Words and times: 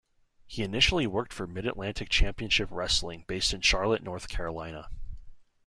He 0.47 0.63
initially 0.63 1.05
worked 1.05 1.31
for 1.31 1.45
Mid 1.45 1.67
Atlantic 1.67 2.09
Championship 2.09 2.69
Wrestling 2.71 3.23
based 3.27 3.53
in 3.53 3.61
Charlotte, 3.61 4.01
North 4.01 4.29
Carolina. 4.29 4.89